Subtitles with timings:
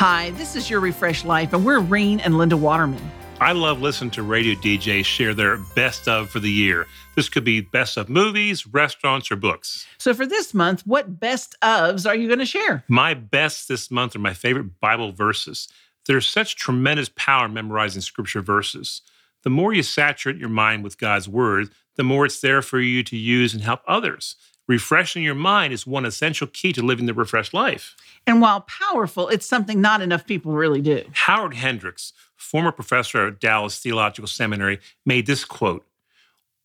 [0.00, 3.02] Hi, this is Your Refresh Life, and we're Reen and Linda Waterman.
[3.38, 6.86] I love listening to radio DJs share their best of for the year.
[7.16, 9.86] This could be best of movies, restaurants, or books.
[9.98, 12.82] So, for this month, what best ofs are you going to share?
[12.88, 15.68] My best this month are my favorite Bible verses.
[16.06, 19.02] There's such tremendous power in memorizing scripture verses.
[19.42, 23.02] The more you saturate your mind with God's word, the more it's there for you
[23.02, 24.36] to use and help others.
[24.70, 27.96] Refreshing your mind is one essential key to living the refreshed life.
[28.24, 31.02] And while powerful, it's something not enough people really do.
[31.10, 35.84] Howard Hendricks, former professor at Dallas Theological Seminary, made this quote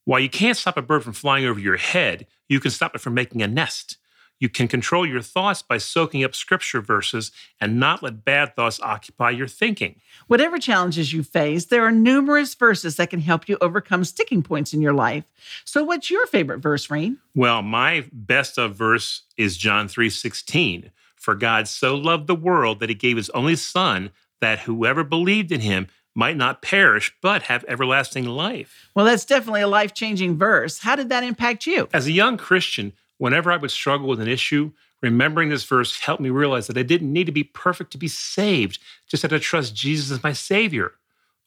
[0.04, 3.02] While you can't stop a bird from flying over your head, you can stop it
[3.02, 3.98] from making a nest.
[4.40, 7.32] You can control your thoughts by soaking up scripture verses
[7.62, 10.02] and not let bad thoughts occupy your thinking.
[10.28, 14.74] Whatever challenges you face, there are numerous verses that can help you overcome sticking points
[14.74, 15.24] in your life.
[15.64, 17.18] So what's your favorite verse, Reen?
[17.34, 20.92] Well, my best of verse is John 3:16.
[21.16, 25.52] For God so loved the world that he gave his only son that whoever believed
[25.52, 28.90] in him might not perish but have everlasting life.
[28.94, 30.80] Well, that's definitely a life-changing verse.
[30.80, 31.90] How did that impact you?
[31.94, 34.72] As a young Christian, Whenever I would struggle with an issue,
[35.02, 38.08] remembering this verse helped me realize that I didn't need to be perfect to be
[38.08, 40.94] saved, just had to trust Jesus as my Savior.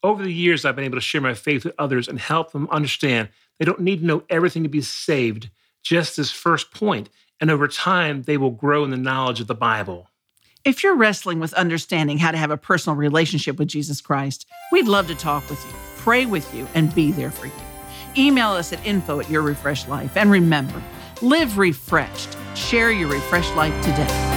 [0.01, 2.69] Over the years, I've been able to share my faith with others and help them
[2.71, 5.49] understand they don't need to know everything to be saved,
[5.83, 7.09] just this first point,
[7.41, 10.09] and over time, they will grow in the knowledge of the Bible.
[10.65, 14.87] If you're wrestling with understanding how to have a personal relationship with Jesus Christ, we'd
[14.87, 17.53] love to talk with you, pray with you, and be there for you.
[18.17, 20.17] Email us at info at your refresh life.
[20.17, 20.81] And remember,
[21.21, 22.37] Live refreshed.
[22.55, 24.28] Share your refreshed life today.